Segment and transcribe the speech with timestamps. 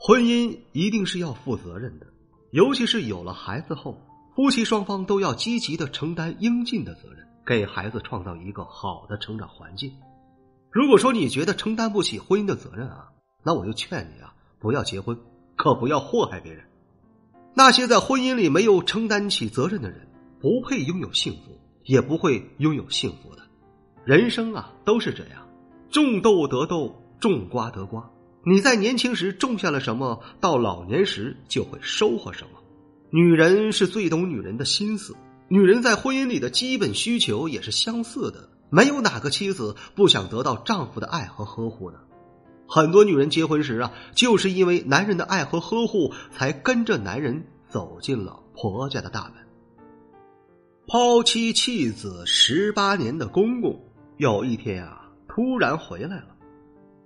[0.00, 2.06] 婚姻一定是要负责任的，
[2.52, 4.00] 尤其是有了孩子后，
[4.36, 9.92] 夫妻双方都要积极的承担应尽的责任，给孩子创造一个好的成长环境。
[10.70, 13.08] 如果说你觉得承担不起婚姻的责任啊，
[13.42, 15.18] 那我就劝你啊，不要结婚，
[15.56, 16.64] 可不要祸害别人。
[17.54, 20.08] 那些在婚姻里没有承担起责任的人，
[20.40, 23.42] 不配拥有幸福，也不会拥有幸福的。
[24.04, 25.48] 人生啊，都是这样，
[25.90, 28.08] 种豆得豆，种瓜得瓜。
[28.48, 32.58] 你在年轻时种下了什么，到老年时就会收获什么。
[33.10, 35.14] 女人是最懂女人的心思，
[35.48, 38.48] 女人在婚姻里的基本需求也是相似的。
[38.70, 41.98] 没有哪个妻子不想得到丈夫的爱和呵护的。
[42.66, 49.46] 很多女人结婚时啊，就是因为男人的爱和呵护，才跟着男人走进了婆家的大门。
[50.86, 53.78] 抛妻弃子十八年的公公，
[54.16, 56.37] 有一天啊，突然回来了。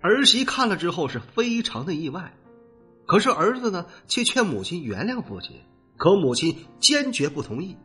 [0.00, 2.34] 儿媳看了之后是非常的意外，
[3.06, 5.56] 可是儿子呢，却劝母亲原谅父亲，
[5.96, 7.76] 可母亲坚决不同意。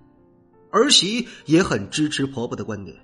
[0.70, 2.98] 儿媳也很支持婆婆的观点，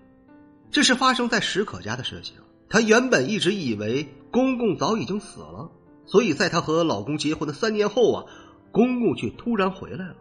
[0.72, 2.36] 这是发生在史可家的事情。
[2.70, 5.72] 她原本一直以为公公早已经死了，
[6.06, 8.26] 所以在她和老公结婚的三年后啊，
[8.72, 10.16] 公公却突然回来了，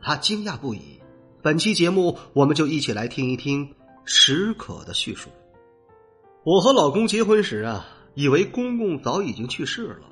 [0.00, 1.00] 她惊讶不已。
[1.42, 5.30] 本期节目，我们就一起来听一听史可的叙述。
[6.44, 10.06] 我和老公结婚时啊，以为公公早已经去世了，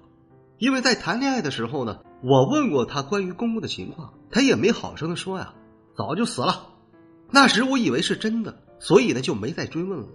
[0.59, 5.55] 因为在谈恋爱的时候呢，我问过他关于公公的情况，他也没好声的说呀，
[5.97, 6.69] 早就死了。
[7.31, 10.09] 那时我以为是真的，所以呢就没再追问了。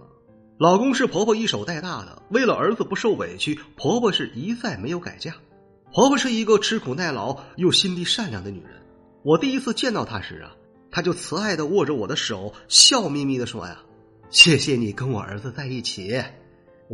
[0.58, 5.34] 老公是婆婆一手带大的，为了儿子不受委屈，婆婆是一再没有改嫁。
[5.92, 8.82] 婆婆是一个吃苦耐劳又心地善良的女人。
[9.22, 10.56] 我第一次见到她时啊，
[10.90, 13.78] 她就慈爱的握着我的手，笑眯眯的说呀
[14.30, 16.22] ：“谢谢你跟我儿子在一起，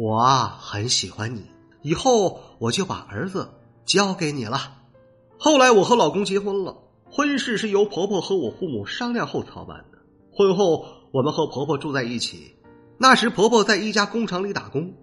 [0.03, 1.44] 我啊很喜欢你，
[1.83, 3.50] 以后我就把儿子
[3.84, 4.78] 交给你了。”
[5.38, 6.75] 后来我和老公结婚了，
[7.05, 9.99] 婚事是由婆婆和我父母商量后操办的。
[10.33, 12.56] 婚后我们和婆婆住在一起。
[12.97, 14.94] 那时婆婆在一家工厂里打工，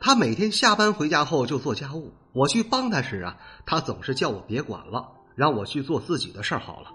[0.00, 2.14] 她每天下班回家后就做家务。
[2.32, 3.36] 我去帮她时啊，
[3.66, 6.86] 她总是叫我别管了，让我去做自己的事儿好了。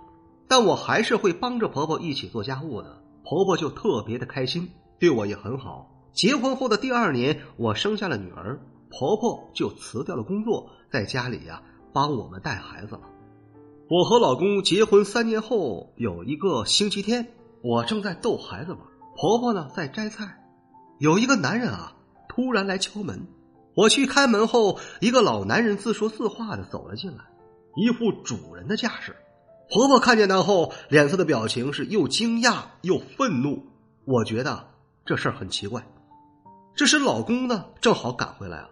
[0.47, 5.91] 但我还是会帮着婆婆一起做家务的，婆婆就特别的开心，对我也很好。
[6.13, 8.59] 结婚后的第二年，我生下了女儿，
[8.89, 13.01] 婆婆就辞掉了工作，在家里呀帮我们带孩子了。
[13.89, 17.27] 我和老公结婚三年后，有一个星期天，
[17.63, 18.79] 我正在逗孩子玩，
[19.15, 20.39] 婆婆呢在摘菜。
[20.99, 21.95] 有一个男人啊，
[22.29, 23.27] 突然来敲门。
[23.75, 27.23] 我去开门后，一个老男人自说自话的走了进来，
[27.75, 29.15] 一副主人的架势。
[29.71, 33.65] 婆婆看见他后，脸色的表情是又惊讶又愤怒。
[34.05, 34.67] 我觉得
[35.05, 35.83] 这事儿很奇怪。
[36.75, 38.69] 这时老公呢正好赶回来了，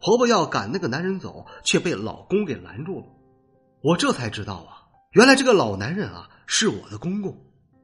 [0.00, 3.06] 婆婆要赶那个男人走，却被老公给拦住了。
[3.80, 4.82] 我这才知道啊，
[5.12, 7.36] 原来这个老男人啊是我的公公，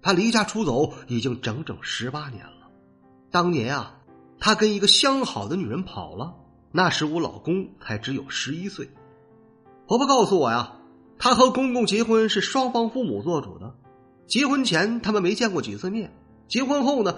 [0.03, 2.69] 他离家出走已经整整十八年了。
[3.31, 3.97] 当年啊，
[4.41, 6.35] 他跟一个相好的女人跑了。
[6.73, 8.89] 那时我老公才只有十一岁。
[9.87, 10.77] 婆婆告诉我呀，
[11.19, 13.75] 她和公公结婚是双方父母做主的。
[14.27, 16.13] 结婚前他们没见过几次面，
[16.49, 17.17] 结婚后呢，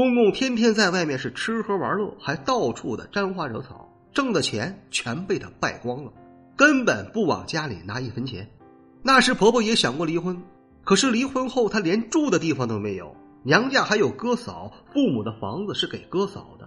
[0.00, 6.10] 公公天天在外面是吃喝玩乐，还到处的沾花惹草，挣的钱全被他败光了，
[6.56, 8.48] 根本不往家里拿一分钱。
[9.02, 10.42] 那时婆婆也想过离婚，
[10.84, 13.14] 可是离婚后她连住的地方都没有。
[13.42, 16.66] 娘家还有哥嫂，父母的房子是给哥嫂的。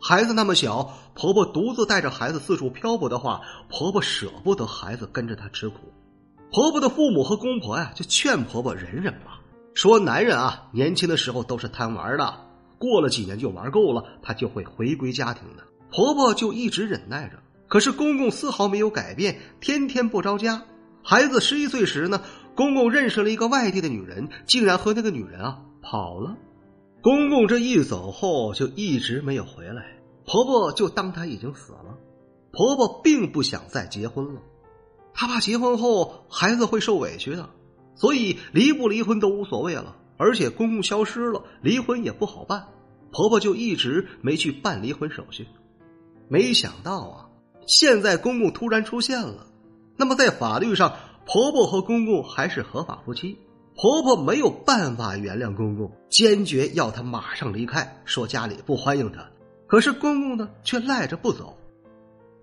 [0.00, 5.92] 孩子那么小，婆婆独自带着孩子四处漂泊的话，婆婆舍不得孩子跟着她吃苦。
[6.52, 9.40] 婆婆的父母和公婆呀，就劝婆婆忍忍吧，
[9.74, 12.46] 说男人啊，年轻的时候都是贪玩的，
[12.78, 15.64] 过了几年就玩够了，她就会回归家庭的。
[15.90, 20.62] 婆婆就一直忍耐着，可是公公丝毫没有改变，天天不着家。
[21.02, 22.22] 孩子十一岁时呢，
[22.54, 25.62] 公公认识了一个外地的女人，竟然和那个女人啊。
[25.80, 26.36] 跑了，
[27.00, 29.96] 公公这一走后就一直没有回来，
[30.26, 31.96] 婆婆就当他已经死了。
[32.52, 34.42] 婆婆并不想再结婚了，
[35.14, 37.48] 她怕结婚后孩子会受委屈的，
[37.94, 39.96] 所以离不离婚都无所谓了。
[40.18, 42.66] 而且公公消失了，离婚也不好办，
[43.10, 45.46] 婆婆就一直没去办离婚手续。
[46.28, 47.28] 没想到啊，
[47.66, 49.46] 现在公公突然出现了，
[49.96, 50.92] 那么在法律上，
[51.24, 53.38] 婆婆和公公还是合法夫妻。
[53.74, 59.24] 婆婆没有办法原谅公公，坚决要他马上离开，说家里不欢迎他。
[59.68, 61.56] 可是公公呢，却赖着不走。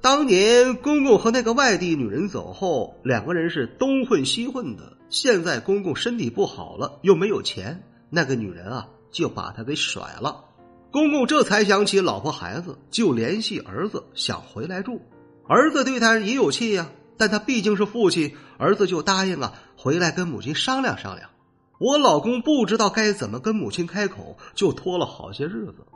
[0.01, 4.95] 当年公公和那个外地女人走后，两个人是东混西混的。
[5.15, 10.43] 现在公公身体不好了，又没有钱，那个女人啊就把他给甩了。
[10.91, 14.99] 公公这才想起老婆孩子，就联系儿子想回来住。
[15.47, 16.89] 儿子对他也有气呀。
[17.15, 21.29] 但他毕竟是父亲，儿子就答应啊，回来跟母亲商量商量。
[21.79, 25.87] 我老公不知道该怎么跟母亲开口，就拖了好些日子。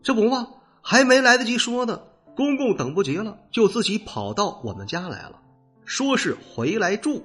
[0.00, 0.46] 这不嘛，
[0.80, 2.02] 还没来得及说呢，
[2.36, 5.40] 公公等不及了，就自己跑到我们家来了，
[5.84, 7.24] 说是回来住。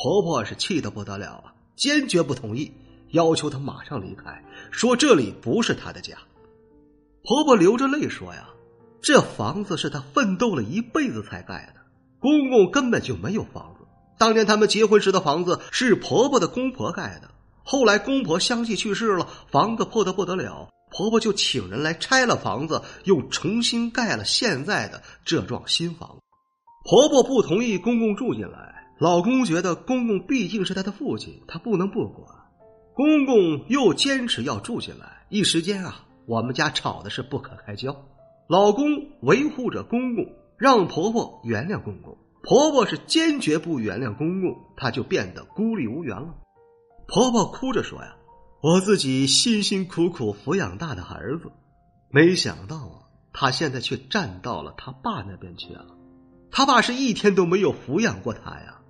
[0.00, 2.72] 婆婆是气得不得了啊，坚决不同意，
[3.10, 6.16] 要求她马上离开，说这里不是她的家。
[7.24, 8.48] 婆婆流着泪说呀
[9.02, 11.80] ：“这房子是她奋斗了一辈子才盖的。”
[12.20, 13.86] 公公根本就没有房子。
[14.18, 17.28] 当年他们结婚时的房子是婆婆的公婆盖的，
[17.64, 26.18] 后来公婆相继去世了，房子破的不得了，婆婆就请人来拆了房子，又重新盖了现在的这幢新房。
[26.84, 32.26] 婆婆不同意公公住进来，老公觉得公公毕竟是他的父亲，他不能不管。
[32.94, 37.94] 公公又坚持要住进来，一时间啊，我们家吵的是不可开交。
[38.48, 38.86] 老公
[39.22, 40.24] 维护着公公。
[40.58, 46.34] 让婆婆原谅公公，婆婆是坚决不原谅公公，她就变得孤立无援了。
[47.06, 48.16] 婆婆哭着说：“呀，
[48.60, 51.52] 我自己辛辛苦苦抚养大的儿子，
[52.10, 55.86] 没想到啊，他现在却站到了他爸那边去了。
[56.50, 58.80] 他爸是一天都没有抚养过他呀，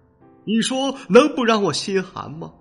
[0.45, 2.53] 你说能不让我心寒吗？”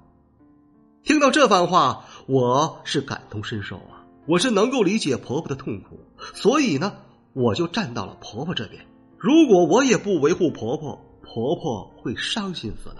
[1.04, 6.00] 听到这番话，我是感同身受啊，我是能够理解婆婆的痛苦，
[6.34, 6.94] 所以呢，
[7.34, 8.86] 我就站到了婆婆这边。
[9.18, 12.98] 如果我也不维护婆婆，婆婆会伤心死的。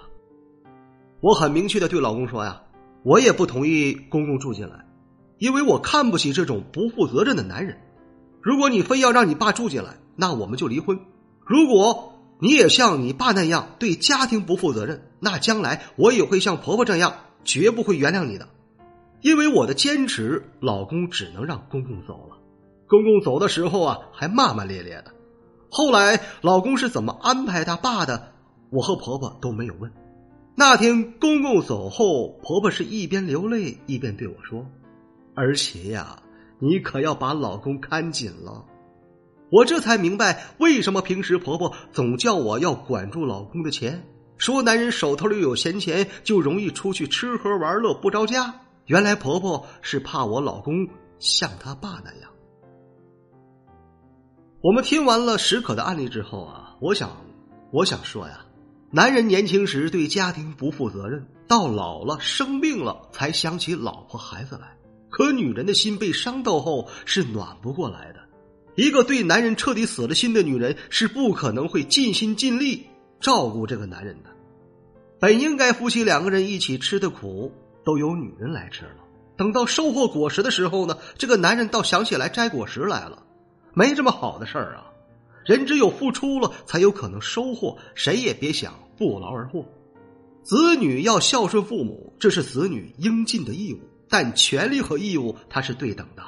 [1.20, 2.62] 我很明确的对老公说呀，
[3.04, 4.86] 我也不同意公公住进来，
[5.38, 7.78] 因为我看不起这种不负责任的男人。
[8.42, 10.98] 如果你非要让你爸住进来，那我们就离婚。
[11.46, 18.48] 如果你也像你爸那样对家庭不负责任，那将来我也会像婆婆这样，绝不会原谅你的。
[19.22, 22.38] 因为我的坚持，老公只能让公公走了。
[22.88, 25.12] 公公走的时候啊，还骂骂咧咧的。
[25.69, 28.31] 后来老公是怎么安排他爸的，
[28.69, 29.92] 我和婆婆都没有问。
[30.56, 34.66] 那天公公走后，婆婆是一边流泪一边对我说
[35.36, 36.22] ：“儿媳呀，
[36.60, 38.63] 你可要把老公看紧了。”
[39.50, 44.06] 我这才明白为什么平时婆婆总叫我要管住老公的钱，
[44.38, 48.62] 说男人手头里有闲钱就容易出去吃喝玩乐不着家。
[48.86, 50.88] 原来婆婆是怕我老公
[51.20, 52.30] 像他爸那样。
[54.62, 57.10] 我们听完了史可的案例之后啊，我想，
[57.72, 58.46] 我想说呀，
[58.92, 64.76] 男人年轻时对家庭不负责任，到老了生病了才想起老婆孩子来。
[65.10, 68.20] 可女人的心被伤到后是暖不过来的，
[68.78, 72.86] 一个对男人彻底死了心的女人是不可能会尽心尽力
[73.20, 74.30] 照顾这个男人的。
[75.20, 77.52] 本应该夫妻两个人一起吃的苦，
[77.84, 78.98] 都由女人来吃了。
[79.36, 83.24] 等到收获果实的时候呢，这个男人倒想起来摘果实来了。
[83.74, 84.86] 没这么好的事儿啊！
[85.44, 87.80] 人只有付出了，才有可能收获。
[87.96, 89.66] 谁也别想不劳而获。
[90.44, 93.80] 子女要孝顺父母，这是子女应尽的义务。
[94.07, 96.24] 但权利和义务它是对等的。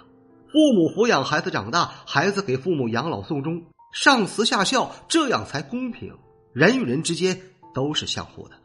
[0.52, 3.64] 父母抚养孩子长大，孩子给父母养老送终，
[3.94, 6.12] 上慈下孝，这样才公平。
[6.54, 7.40] 人与人之间
[7.74, 8.56] 都是相互的。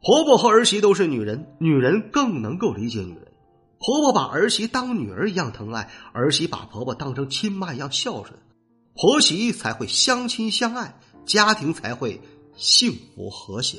[0.00, 3.32] 婆婆和儿媳都是女人，女人更能够理解女人。
[3.78, 8.38] 婆婆把儿媳当女儿一样疼爱，儿媳把婆婆当成亲妈一样孝顺，
[8.94, 12.22] 婆媳才会相亲相爱，家庭才会
[12.56, 13.78] 幸福和谐。